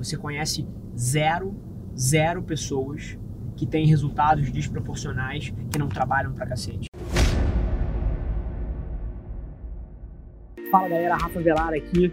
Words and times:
Você 0.00 0.16
conhece 0.16 0.64
zero, 0.96 1.56
zero 1.98 2.40
pessoas 2.40 3.18
que 3.56 3.66
têm 3.66 3.84
resultados 3.84 4.48
desproporcionais 4.48 5.52
que 5.72 5.76
não 5.76 5.88
trabalham 5.88 6.32
pra 6.32 6.46
cacete. 6.46 6.86
Fala 10.70 10.88
galera, 10.88 11.16
Rafa 11.16 11.40
Velar 11.40 11.74
aqui. 11.74 12.12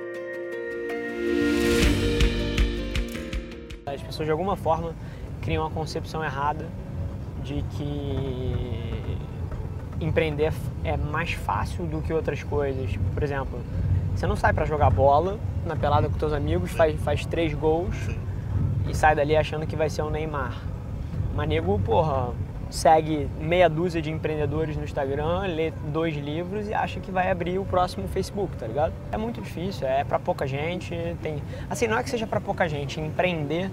As 3.95 4.01
pessoas 4.01 4.25
de 4.25 4.31
alguma 4.31 4.55
forma 4.55 4.93
criam 5.41 5.63
uma 5.63 5.71
concepção 5.71 6.23
errada 6.23 6.67
de 7.43 7.63
que 7.71 9.17
empreender 9.99 10.53
é 10.83 10.97
mais 10.97 11.33
fácil 11.33 11.85
do 11.85 12.01
que 12.01 12.13
outras 12.13 12.43
coisas. 12.43 12.97
Por 13.13 13.23
exemplo, 13.23 13.59
você 14.15 14.27
não 14.27 14.35
sai 14.35 14.53
para 14.53 14.65
jogar 14.65 14.89
bola 14.89 15.39
na 15.65 15.75
pelada 15.75 16.09
com 16.09 16.17
teus 16.17 16.33
amigos, 16.33 16.71
faz, 16.71 16.99
faz 17.01 17.25
três 17.25 17.53
gols 17.53 17.95
e 18.89 18.95
sai 18.95 19.15
dali 19.15 19.35
achando 19.35 19.65
que 19.65 19.75
vai 19.75 19.89
ser 19.89 20.01
o 20.01 20.07
um 20.07 20.09
Neymar. 20.09 20.61
Mas 21.35 21.47
nego, 21.47 21.79
porra, 21.79 22.29
segue 22.71 23.29
meia 23.39 23.69
dúzia 23.69 24.01
de 24.01 24.09
empreendedores 24.09 24.75
no 24.77 24.83
Instagram, 24.83 25.41
lê 25.41 25.71
dois 25.91 26.15
livros 26.15 26.67
e 26.67 26.73
acha 26.73 26.99
que 26.99 27.11
vai 27.11 27.29
abrir 27.29 27.59
o 27.59 27.65
próximo 27.65 28.07
Facebook, 28.07 28.55
tá 28.57 28.65
ligado? 28.65 28.93
É 29.11 29.17
muito 29.17 29.41
difícil, 29.41 29.85
é 29.85 30.03
para 30.03 30.17
pouca 30.17 30.47
gente, 30.47 30.95
tem... 31.21 31.43
Assim, 31.69 31.85
não 31.85 31.97
é 31.97 32.03
que 32.03 32.09
seja 32.09 32.25
para 32.25 32.39
pouca 32.39 32.67
gente, 32.67 32.99
empreender 32.99 33.69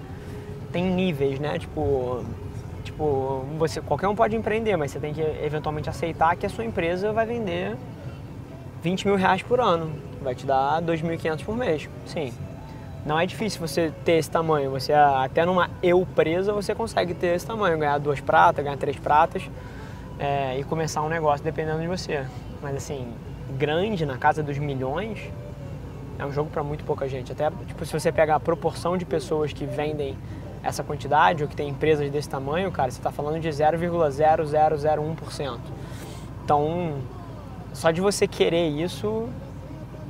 tem 0.73 0.85
níveis, 0.85 1.39
né? 1.39 1.59
Tipo, 1.59 2.25
tipo, 2.85 3.45
você 3.59 3.81
qualquer 3.81 4.09
um 4.09 4.15
pode 4.15 4.37
empreender, 4.37 4.77
mas 4.77 4.91
você 4.91 4.99
tem 4.99 5.15
que 5.15 5.21
eventualmente 5.21 5.89
aceitar 5.89 6.37
que 6.37 6.45
a 6.45 6.49
sua 6.49 6.65
empresa 6.65 7.13
vai 7.13 7.25
vender 7.25 7.77
20 8.83 9.07
mil 9.07 9.17
reais 9.17 9.43
por 9.43 9.61
ano, 9.61 9.93
vai 10.21 10.35
te 10.35 10.45
dar 10.45 10.83
2.500 10.83 11.45
por 11.45 11.57
mês. 11.57 11.89
Sim, 12.07 12.33
não 13.05 13.19
é 13.19 13.27
difícil 13.27 13.61
você 13.61 13.93
ter 14.05 14.13
esse 14.13 14.31
tamanho. 14.31 14.71
Você 14.71 14.93
até 14.93 15.45
numa 15.45 15.71
eu 15.83 16.07
presa 16.15 16.53
você 16.53 16.75
consegue 16.75 17.15
ter 17.15 17.35
esse 17.35 17.47
tamanho, 17.47 17.79
ganhar 17.79 17.99
duas 17.99 18.21
pratas, 18.21 18.65
ganhar 18.65 18.77
três 18.77 18.99
pratas 18.99 19.43
é, 20.19 20.59
e 20.59 20.65
começar 20.65 21.03
um 21.03 21.09
negócio 21.09 21.45
dependendo 21.45 21.81
de 21.81 21.87
você. 21.87 22.25
Mas 22.63 22.77
assim, 22.77 23.13
grande 23.57 24.05
na 24.05 24.19
casa 24.19 24.43
dos 24.43 24.59
milhões 24.59 25.31
é 26.19 26.27
um 26.27 26.33
jogo 26.33 26.51
para 26.51 26.63
muito 26.63 26.85
pouca 26.85 27.09
gente. 27.09 27.33
Até 27.33 27.51
tipo, 27.67 27.85
se 27.85 27.93
você 27.93 28.11
pegar 28.11 28.37
a 28.37 28.41
proporção 28.41 28.97
de 28.97 29.05
pessoas 29.05 29.53
que 29.53 29.65
vendem 29.65 30.17
essa 30.63 30.83
quantidade, 30.83 31.43
ou 31.43 31.49
que 31.49 31.55
tem 31.55 31.69
empresas 31.69 32.11
desse 32.11 32.29
tamanho, 32.29 32.71
cara, 32.73 32.91
você 32.91 32.99
está 32.99 33.13
falando 33.13 33.41
de 33.41 33.49
0,0001%. 33.49 35.59
Então, 36.45 36.95
só 37.73 37.91
de 37.91 38.01
você 38.01 38.27
querer 38.27 38.69
isso, 38.69 39.29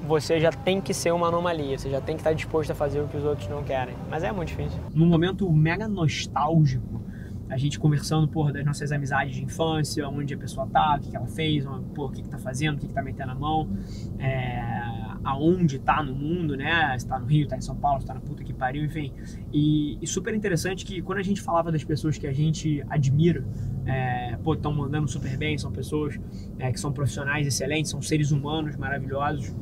você 0.06 0.40
já 0.40 0.50
tem 0.50 0.80
que 0.80 0.94
ser 0.94 1.12
uma 1.12 1.28
anomalia, 1.28 1.78
você 1.78 1.90
já 1.90 2.00
tem 2.00 2.16
que 2.16 2.20
estar 2.20 2.32
disposto 2.32 2.70
a 2.70 2.74
fazer 2.74 3.00
o 3.00 3.08
que 3.08 3.16
os 3.16 3.24
outros 3.24 3.48
não 3.48 3.62
querem. 3.62 3.94
Mas 4.10 4.22
é 4.22 4.32
muito 4.32 4.48
difícil. 4.48 4.80
Num 4.94 5.06
momento 5.06 5.50
mega 5.52 5.88
nostálgico, 5.88 7.02
a 7.48 7.56
gente 7.56 7.78
conversando, 7.78 8.28
porra, 8.28 8.52
das 8.52 8.64
nossas 8.64 8.92
amizades 8.92 9.34
de 9.34 9.42
infância, 9.42 10.06
onde 10.08 10.34
a 10.34 10.38
pessoa 10.38 10.66
tá, 10.66 10.96
o 10.96 11.00
que, 11.00 11.16
ela 11.16 11.26
fez, 11.26 11.64
porra, 11.94 12.10
o 12.10 12.12
que, 12.12 12.22
que 12.22 12.28
tá 12.28 12.38
fazendo, 12.38 12.76
o 12.76 12.80
que, 12.80 12.88
que 12.88 12.92
tá 12.92 13.02
metendo 13.02 13.32
a 13.32 13.34
mão, 13.34 13.68
é, 14.18 14.60
aonde 15.24 15.78
tá 15.78 16.02
no 16.02 16.14
mundo, 16.14 16.56
né? 16.56 16.98
Se 16.98 17.06
tá 17.06 17.18
no 17.18 17.26
Rio, 17.26 17.48
tá 17.48 17.56
em 17.56 17.60
São 17.60 17.76
Paulo, 17.76 18.00
se 18.00 18.06
tá 18.06 18.14
na 18.14 18.20
puta 18.20 18.44
que 18.44 18.52
pariu, 18.52 18.84
enfim. 18.84 19.12
E, 19.52 19.98
e 20.00 20.06
super 20.06 20.34
interessante 20.34 20.84
que 20.84 21.00
quando 21.00 21.18
a 21.18 21.22
gente 21.22 21.40
falava 21.40 21.72
das 21.72 21.84
pessoas 21.84 22.18
que 22.18 22.26
a 22.26 22.32
gente 22.32 22.84
admira, 22.88 23.44
é, 23.86 24.36
pô, 24.42 24.54
estão 24.54 24.72
mandando 24.72 25.08
super 25.08 25.36
bem, 25.38 25.56
são 25.56 25.72
pessoas 25.72 26.20
é, 26.58 26.70
que 26.70 26.78
são 26.78 26.92
profissionais 26.92 27.46
excelentes, 27.46 27.90
são 27.90 28.02
seres 28.02 28.30
humanos 28.30 28.76
maravilhosos. 28.76 29.54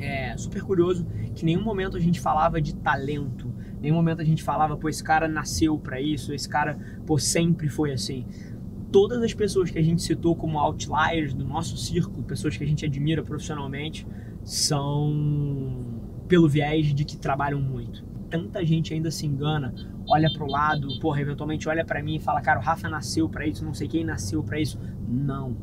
É 0.00 0.36
super 0.36 0.62
curioso 0.62 1.06
que 1.34 1.42
em 1.42 1.46
nenhum 1.46 1.62
momento 1.62 1.96
a 1.96 2.00
gente 2.00 2.20
falava 2.20 2.60
de 2.60 2.74
talento, 2.74 3.52
em 3.78 3.82
nenhum 3.82 3.96
momento 3.96 4.22
a 4.22 4.24
gente 4.24 4.42
falava, 4.42 4.76
pô, 4.76 4.88
esse 4.88 5.02
cara 5.02 5.26
nasceu 5.26 5.78
para 5.78 6.00
isso, 6.00 6.32
esse 6.32 6.48
cara, 6.48 6.78
pô, 7.06 7.18
sempre 7.18 7.68
foi 7.68 7.92
assim 7.92 8.24
todas 8.90 9.22
as 9.22 9.34
pessoas 9.34 9.70
que 9.70 9.78
a 9.78 9.82
gente 9.82 10.02
citou 10.02 10.34
como 10.34 10.58
outliers 10.58 11.34
do 11.34 11.44
nosso 11.44 11.76
círculo, 11.76 12.22
pessoas 12.22 12.56
que 12.56 12.64
a 12.64 12.66
gente 12.66 12.84
admira 12.84 13.22
profissionalmente, 13.22 14.06
são 14.44 15.84
pelo 16.26 16.48
viés 16.48 16.94
de 16.94 17.04
que 17.04 17.16
trabalham 17.16 17.60
muito. 17.60 18.04
Tanta 18.30 18.64
gente 18.64 18.92
ainda 18.92 19.10
se 19.10 19.26
engana, 19.26 19.74
olha 20.06 20.30
para 20.32 20.44
o 20.44 20.50
lado, 20.50 20.98
porra, 21.00 21.20
eventualmente 21.20 21.68
olha 21.68 21.84
para 21.84 22.02
mim 22.02 22.16
e 22.16 22.20
fala, 22.20 22.40
cara, 22.40 22.58
o 22.58 22.62
Rafa 22.62 22.88
nasceu 22.88 23.28
para 23.28 23.46
isso, 23.46 23.64
não 23.64 23.74
sei 23.74 23.88
quem 23.88 24.04
nasceu 24.04 24.42
para 24.42 24.60
isso. 24.60 24.78
Não. 25.06 25.56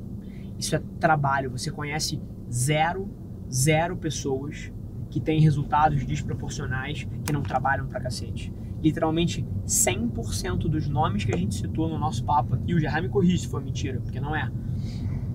Isso 0.57 0.75
é 0.75 0.81
trabalho. 0.99 1.51
Você 1.51 1.69
conhece 1.69 2.19
zero, 2.51 3.09
zero 3.51 3.95
pessoas 3.95 4.71
que 5.09 5.19
têm 5.19 5.39
resultados 5.39 6.05
desproporcionais 6.05 7.07
que 7.23 7.31
não 7.31 7.41
trabalham 7.41 7.87
pra 7.87 7.99
cacete. 7.99 8.53
Literalmente 8.83 9.45
100% 9.65 10.67
dos 10.67 10.87
nomes 10.87 11.23
que 11.23 11.33
a 11.33 11.37
gente 11.37 11.55
citou 11.55 11.87
no 11.87 11.97
nosso 11.97 12.23
papo, 12.23 12.57
e 12.67 12.73
o 12.73 12.79
Gerard 12.79 13.07
me 13.07 13.09
corrige 13.09 13.39
se 13.39 13.47
for 13.47 13.63
mentira, 13.63 13.99
porque 14.01 14.19
não 14.19 14.35
é 14.35 14.51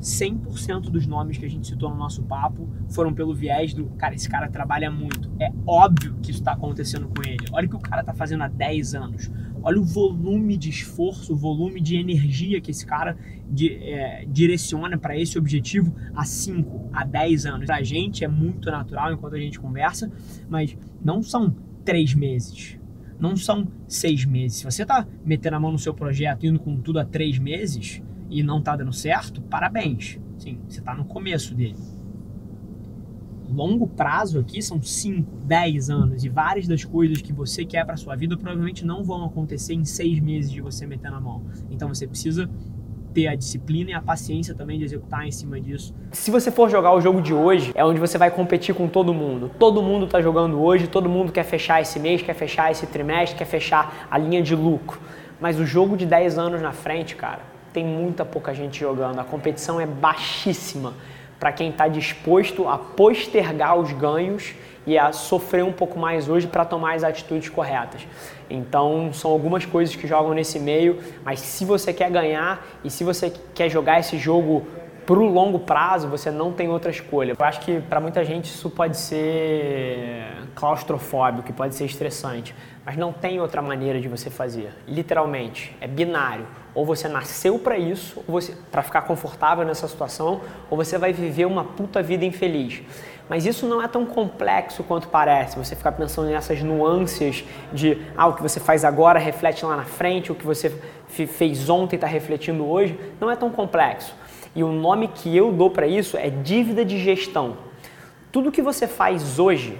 100% 0.01 0.91
dos 0.91 1.07
nomes 1.07 1.37
que 1.37 1.45
a 1.45 1.49
gente 1.49 1.67
citou 1.67 1.91
no 1.91 1.97
nosso 1.97 2.23
papo 2.23 2.69
foram 2.89 3.13
pelo 3.13 3.35
viés 3.35 3.75
do, 3.75 3.87
cara, 3.91 4.15
esse 4.15 4.29
cara 4.29 4.49
trabalha 4.49 4.91
muito. 4.91 5.31
É 5.39 5.53
óbvio 5.67 6.17
que 6.23 6.31
isso 6.31 6.41
está 6.41 6.53
acontecendo 6.53 7.09
com 7.09 7.23
ele. 7.29 7.45
Olha 7.53 7.67
o 7.67 7.71
que 7.71 7.77
o 7.77 7.81
cara 7.81 8.01
está 8.01 8.15
fazendo 8.15 8.43
há 8.43 8.49
10 8.49 8.95
anos. 8.95 9.31
Olha 9.63 9.81
o 9.81 9.85
volume 9.85 10.57
de 10.57 10.71
esforço, 10.71 11.33
o 11.33 11.37
volume 11.37 11.81
de 11.81 11.97
energia 11.97 12.61
que 12.61 12.71
esse 12.71 12.87
cara 12.87 13.17
de, 13.49 13.75
é, 13.75 14.25
direciona 14.27 14.97
para 14.97 15.19
esse 15.19 15.39
objetivo 15.39 15.95
há 16.15 16.25
5, 16.25 16.91
há 16.93 17.05
10 17.05 17.47
anos. 17.47 17.67
Pra 17.67 17.83
gente 17.83 18.25
é 18.25 18.29
muito 18.29 18.71
natural 18.71 19.13
enquanto 19.13 19.35
a 19.35 19.41
gente 19.41 19.59
conversa, 19.59 20.11
mas 20.49 20.77
não 21.03 21.23
são 21.23 21.55
3 21.85 22.15
meses. 22.15 22.79
Não 23.19 23.37
são 23.37 23.69
seis 23.87 24.25
meses. 24.25 24.59
Se 24.59 24.65
você 24.65 24.81
está 24.81 25.07
metendo 25.23 25.57
a 25.57 25.61
mão 25.61 25.71
no 25.71 25.79
seu 25.79 25.93
projeto, 25.93 26.47
indo 26.47 26.59
com 26.59 26.81
tudo 26.81 26.99
há 26.99 27.05
três 27.05 27.39
meses, 27.39 28.03
e 28.31 28.43
não 28.43 28.61
está 28.61 28.75
dando 28.77 28.95
certo, 28.95 29.43
parabéns. 29.43 30.19
Sim, 30.39 30.59
você 30.67 30.79
está 30.79 30.95
no 30.95 31.05
começo 31.05 31.55
dele. 31.55 31.77
Longo 33.53 33.87
prazo 33.89 34.39
aqui 34.39 34.63
são 34.63 34.81
5, 34.81 35.29
10 35.45 35.91
anos 35.91 36.25
e 36.25 36.29
várias 36.29 36.69
das 36.69 36.85
coisas 36.85 37.21
que 37.21 37.33
você 37.33 37.65
quer 37.65 37.85
para 37.85 37.97
sua 37.97 38.15
vida 38.15 38.37
provavelmente 38.37 38.85
não 38.85 39.03
vão 39.03 39.25
acontecer 39.25 39.75
em 39.75 39.85
seis 39.85 40.21
meses 40.21 40.53
de 40.53 40.61
você 40.61 40.87
meter 40.87 41.11
na 41.11 41.21
mão. 41.21 41.43
Então 41.69 41.89
você 41.89 42.07
precisa 42.07 42.49
ter 43.13 43.27
a 43.27 43.35
disciplina 43.35 43.91
e 43.91 43.93
a 43.93 44.01
paciência 44.01 44.55
também 44.55 44.79
de 44.79 44.85
executar 44.85 45.27
em 45.27 45.33
cima 45.33 45.61
disso. 45.61 45.93
Se 46.13 46.31
você 46.31 46.51
for 46.51 46.71
jogar 46.71 46.95
o 46.95 47.01
jogo 47.01 47.21
de 47.21 47.35
hoje, 47.35 47.73
é 47.75 47.85
onde 47.85 47.99
você 47.99 48.17
vai 48.17 48.31
competir 48.31 48.73
com 48.73 48.87
todo 48.87 49.13
mundo. 49.13 49.51
Todo 49.59 49.83
mundo 49.83 50.07
está 50.07 50.23
jogando 50.23 50.61
hoje, 50.61 50.87
todo 50.87 51.09
mundo 51.09 51.33
quer 51.33 51.45
fechar 51.45 51.81
esse 51.81 51.99
mês, 51.99 52.23
quer 52.23 52.35
fechar 52.35 52.71
esse 52.71 52.87
trimestre, 52.87 53.37
quer 53.37 53.47
fechar 53.47 54.07
a 54.09 54.17
linha 54.17 54.41
de 54.41 54.55
lucro. 54.55 55.01
Mas 55.41 55.59
o 55.59 55.67
jogo 55.67 55.97
de 55.97 56.07
10 56.07 56.39
anos 56.39 56.63
na 56.63 56.73
frente, 56.73 57.17
cara, 57.17 57.41
tem 57.73 57.85
muita 57.85 58.25
pouca 58.25 58.55
gente 58.55 58.79
jogando. 58.79 59.19
A 59.19 59.25
competição 59.25 59.81
é 59.81 59.87
baixíssima 59.87 60.93
para 61.41 61.51
quem 61.51 61.71
está 61.71 61.89
disposto 61.89 62.69
a 62.69 62.77
postergar 62.77 63.77
os 63.77 63.91
ganhos 63.93 64.55
e 64.87 64.99
a 64.99 65.11
sofrer 65.11 65.65
um 65.65 65.73
pouco 65.73 65.99
mais 65.99 66.29
hoje 66.29 66.47
para 66.47 66.65
tomar 66.65 66.95
as 66.95 67.03
atitudes 67.03 67.49
corretas. 67.49 68.07
Então, 68.49 69.11
são 69.13 69.31
algumas 69.31 69.65
coisas 69.65 69.97
que 69.97 70.07
jogam 70.07 70.35
nesse 70.35 70.59
meio, 70.59 70.99
mas 71.25 71.41
se 71.41 71.65
você 71.65 71.93
quer 71.93 72.11
ganhar 72.11 72.67
e 72.85 72.91
se 72.91 73.03
você 73.03 73.33
quer 73.55 73.71
jogar 73.71 74.01
esse 74.01 74.19
jogo 74.19 74.67
para 75.07 75.19
o 75.19 75.27
longo 75.27 75.59
prazo, 75.61 76.09
você 76.09 76.31
não 76.31 76.53
tem 76.53 76.69
outra 76.69 76.91
escolha. 76.91 77.35
Eu 77.39 77.47
acho 77.47 77.61
que 77.61 77.81
para 77.81 78.01
muita 78.01 78.25
gente 78.25 78.45
isso 78.45 78.69
pode 78.69 78.97
ser 78.97 80.25
claustrofóbico, 80.61 81.51
pode 81.55 81.75
ser 81.75 81.87
estressante, 81.87 82.55
mas 82.85 82.95
não 82.95 83.15
tem 83.15 83.41
outra 83.41 83.63
maneira 83.63 83.99
de 83.99 84.09
você 84.09 84.29
fazer. 84.29 84.75
Literalmente, 84.87 85.75
é 85.81 85.89
binário. 85.89 86.47
Ou 86.75 86.85
você 86.85 87.09
nasceu 87.09 87.59
para 87.59 87.79
isso, 87.79 88.23
ou 88.29 88.41
você 88.41 88.55
para 88.71 88.83
ficar 88.83 89.03
confortável 89.03 89.65
nessa 89.65 89.89
situação, 89.89 90.43
ou 90.69 90.77
você 90.77 90.99
vai 90.99 91.15
viver 91.15 91.47
uma 91.47 91.65
puta 91.65 92.03
vida 92.03 92.27
infeliz. 92.27 92.83
Mas 93.27 93.47
isso 93.47 93.67
não 93.67 93.83
é 93.83 93.89
tão 93.89 94.05
complexo 94.05 94.85
quanto 94.85 95.09
parece. 95.09 95.57
Você 95.57 95.75
ficar 95.75 95.93
pensando 95.93 96.29
nessas 96.29 96.63
nuances 96.63 97.43
de 97.73 98.03
ah, 98.15 98.27
o 98.27 98.35
que 98.35 98.43
você 98.43 98.61
faz 98.61 98.85
agora 98.85 99.19
reflete 99.19 99.65
lá 99.65 99.77
na 99.77 99.85
frente, 99.85 100.31
o 100.31 100.35
que 100.35 100.45
você 100.45 100.71
fez 101.09 101.71
ontem 101.71 101.97
está 101.97 102.07
refletindo 102.07 102.69
hoje, 102.69 102.99
não 103.19 103.31
é 103.31 103.37
tão 103.37 103.51
complexo. 103.51 104.15
E 104.55 104.63
o 104.63 104.69
nome 104.69 105.09
que 105.09 105.35
eu 105.35 105.53
dou 105.53 105.71
para 105.71 105.87
isso 105.87 106.19
é 106.19 106.29
dívida 106.29 106.85
de 106.85 106.99
gestão. 106.99 107.57
Tudo 108.31 108.53
que 108.53 108.61
você 108.61 108.87
faz 108.87 109.39
hoje 109.39 109.79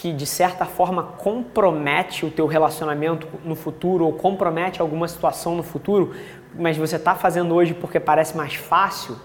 que 0.00 0.12
de 0.12 0.26
certa 0.26 0.66
forma 0.66 1.02
compromete 1.02 2.26
o 2.26 2.30
teu 2.30 2.46
relacionamento 2.46 3.26
no 3.42 3.56
futuro 3.56 4.04
ou 4.04 4.12
compromete 4.12 4.80
alguma 4.80 5.08
situação 5.08 5.56
no 5.56 5.62
futuro, 5.62 6.14
mas 6.54 6.76
você 6.76 6.96
está 6.96 7.14
fazendo 7.14 7.54
hoje 7.54 7.72
porque 7.72 7.98
parece 7.98 8.36
mais 8.36 8.54
fácil, 8.54 9.16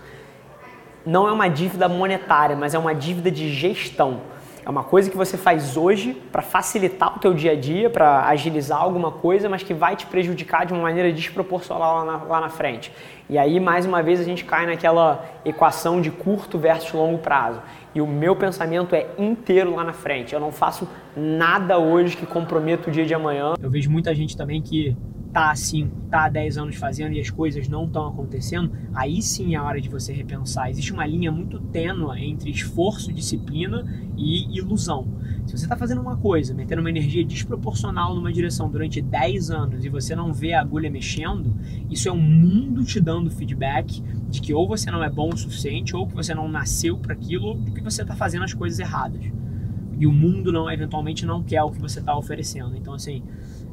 não 1.06 1.28
é 1.28 1.32
uma 1.32 1.50
dívida 1.50 1.90
monetária, 1.90 2.56
mas 2.56 2.74
é 2.74 2.80
uma 2.80 2.96
dívida 2.96 3.30
de 3.30 3.54
gestão. 3.54 4.22
É 4.64 4.70
uma 4.70 4.84
coisa 4.84 5.10
que 5.10 5.18
você 5.18 5.38
faz 5.38 5.76
hoje 5.76 6.14
para 6.32 6.42
facilitar 6.42 7.16
o 7.16 7.20
teu 7.20 7.34
dia 7.34 7.54
a 7.54 7.56
dia, 7.56 7.90
para 7.90 8.28
agilizar 8.28 8.80
alguma 8.80 9.12
coisa, 9.12 9.50
mas 9.50 9.64
que 9.64 9.74
vai 9.74 9.96
te 9.96 10.06
prejudicar 10.06 10.66
de 10.66 10.74
uma 10.74 10.84
maneira 10.84 11.12
desproporcional 11.12 12.06
lá 12.06 12.06
na, 12.06 12.24
lá 12.24 12.42
na 12.42 12.50
frente. 12.50 12.92
E 13.28 13.38
aí, 13.38 13.60
mais 13.60 13.86
uma 13.86 14.04
vez, 14.04 14.20
a 14.20 14.24
gente 14.24 14.46
cai 14.46 14.66
naquela 14.66 15.26
equação 15.44 16.00
de 16.00 16.12
curto 16.12 16.60
versus 16.60 16.92
longo 16.92 17.18
prazo. 17.18 17.62
E 17.96 18.02
o 18.02 18.08
meu 18.08 18.36
pensamento 18.36 18.96
é 18.96 19.08
inteiro 19.18 19.76
lá 19.76 19.84
na 19.84 19.94
frente. 19.94 20.34
Eu 20.34 20.40
não 20.40 20.52
faço 20.52 20.88
nada 21.16 21.78
hoje 21.80 22.16
que 22.16 22.26
comprometa 22.26 22.90
o 22.90 22.92
dia 22.92 23.06
de 23.06 23.14
amanhã. 23.14 23.54
Eu 23.62 23.70
vejo 23.70 23.90
muita 23.90 24.14
gente 24.14 24.38
também 24.38 24.62
que 24.62 24.96
tá 25.34 25.52
assim, 25.52 25.90
tá 26.10 26.26
há 26.26 26.30
10 26.30 26.58
anos 26.58 26.76
fazendo 26.76 27.14
e 27.14 27.20
as 27.20 27.30
coisas 27.30 27.68
não 27.68 27.86
estão 27.86 28.08
acontecendo, 28.08 28.72
aí 28.94 29.22
sim 29.22 29.56
é 29.56 29.58
a 29.58 29.64
hora 29.64 29.80
de 29.80 29.90
você 29.90 30.14
repensar. 30.14 30.70
Existe 30.70 30.92
uma 30.92 31.06
linha 31.06 31.32
muito 31.32 31.60
tênua 31.60 32.20
entre 32.20 32.50
esforço, 32.50 33.14
disciplina 33.14 33.86
e 34.18 34.58
ilusão. 34.58 35.08
Se 35.46 35.58
você 35.58 35.66
está 35.66 35.76
fazendo 35.76 36.02
uma 36.02 36.18
coisa, 36.18 36.54
metendo 36.54 36.82
uma 36.82 36.90
energia 36.90 37.26
desproporcional 37.26 38.14
numa 38.14 38.32
direção 38.32 38.70
durante 38.70 39.02
10 39.02 39.52
anos 39.52 39.86
e 39.86 39.90
você 39.90 40.16
não 40.16 40.34
vê 40.34 40.54
a 40.54 40.62
agulha 40.62 40.90
mexendo, 40.90 41.54
isso 41.90 42.08
é 42.08 42.12
um 42.12 42.22
mundo 42.22 42.84
te 42.84 43.00
dando 43.00 43.32
feedback 43.32 44.04
de 44.30 44.42
que 44.42 44.54
ou 44.54 44.68
você 44.68 44.92
não 44.92 45.04
é 45.04 45.10
bom 45.10 45.30
o 45.30 45.38
suficiente, 45.38 45.96
ou 45.96 46.08
que 46.08 46.16
você 46.16 46.34
não 46.34 46.48
nasceu 46.48 46.98
para 46.98 47.14
aquilo, 47.14 47.48
ou 47.48 47.58
que 47.66 47.82
você 47.82 48.02
está 48.02 48.16
fazendo 48.16 48.44
as 48.44 48.54
coisas 48.54 48.80
erradas. 48.80 49.22
E 50.02 50.08
o 50.08 50.12
mundo 50.12 50.52
não 50.52 50.68
eventualmente 50.68 51.28
não 51.28 51.44
quer 51.44 51.62
o 51.62 51.70
que 51.70 51.80
você 51.80 52.00
está 52.00 52.18
oferecendo. 52.18 52.76
Então 52.76 52.96
assim, 52.96 53.22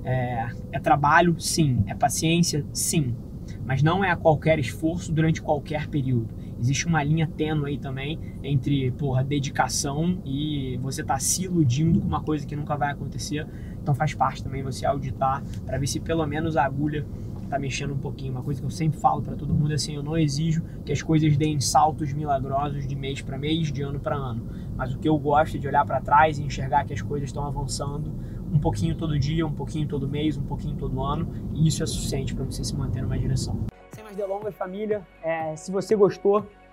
é, 0.04 0.50
é 0.72 0.78
trabalho, 0.78 1.34
sim. 1.40 1.82
É 1.86 1.94
paciência, 1.94 2.66
sim. 2.70 3.16
Mas 3.64 3.82
não 3.82 4.04
é 4.04 4.10
a 4.10 4.16
qualquer 4.16 4.58
esforço 4.58 5.10
durante 5.10 5.40
qualquer 5.40 5.88
período. 5.88 6.28
Existe 6.60 6.86
uma 6.86 7.02
linha 7.02 7.26
tênue 7.26 7.70
aí 7.70 7.78
também 7.78 8.18
entre, 8.42 8.90
porra, 8.90 9.24
dedicação 9.24 10.18
e 10.22 10.78
você 10.82 11.02
tá 11.02 11.18
se 11.18 11.44
iludindo 11.44 11.98
com 11.98 12.06
uma 12.06 12.20
coisa 12.20 12.46
que 12.46 12.54
nunca 12.54 12.76
vai 12.76 12.92
acontecer. 12.92 13.46
Então 13.80 13.94
faz 13.94 14.12
parte 14.12 14.42
também 14.44 14.62
você 14.62 14.84
auditar 14.84 15.42
para 15.64 15.78
ver 15.78 15.86
se 15.86 15.98
pelo 15.98 16.26
menos 16.26 16.58
a 16.58 16.64
agulha 16.66 17.06
tá 17.48 17.58
mexendo 17.58 17.94
um 17.94 17.98
pouquinho. 17.98 18.32
Uma 18.32 18.42
coisa 18.42 18.60
que 18.60 18.66
eu 18.66 18.70
sempre 18.70 18.98
falo 19.00 19.22
para 19.22 19.34
todo 19.34 19.54
mundo 19.54 19.72
é 19.72 19.74
assim, 19.74 19.94
eu 19.94 20.02
não 20.02 20.16
exijo 20.16 20.62
que 20.84 20.92
as 20.92 21.02
coisas 21.02 21.36
deem 21.36 21.60
saltos 21.60 22.12
milagrosos 22.12 22.86
de 22.86 22.94
mês 22.94 23.20
para 23.20 23.38
mês, 23.38 23.72
de 23.72 23.82
ano 23.82 23.98
para 23.98 24.16
ano. 24.16 24.46
Mas 24.76 24.94
o 24.94 24.98
que 24.98 25.08
eu 25.08 25.18
gosto 25.18 25.56
é 25.56 25.60
de 25.60 25.66
olhar 25.66 25.84
para 25.84 26.00
trás 26.00 26.38
e 26.38 26.42
enxergar 26.42 26.84
que 26.84 26.92
as 26.92 27.02
coisas 27.02 27.28
estão 27.28 27.44
avançando 27.44 28.12
um 28.52 28.58
pouquinho 28.58 28.94
todo 28.94 29.18
dia, 29.18 29.46
um 29.46 29.52
pouquinho 29.52 29.86
todo 29.86 30.08
mês, 30.08 30.36
um 30.36 30.42
pouquinho 30.42 30.76
todo 30.76 31.02
ano, 31.02 31.28
e 31.54 31.68
isso 31.68 31.82
é 31.82 31.86
suficiente 31.86 32.34
para 32.34 32.44
você 32.44 32.64
se 32.64 32.74
manter 32.74 33.02
numa 33.02 33.18
direção. 33.18 33.66
Sem 33.92 34.04
mais 34.04 34.16
delongas, 34.16 34.54
família, 34.54 35.06
é, 35.22 35.54
se 35.56 35.70
você 35.70 35.94
gostou 35.94 36.46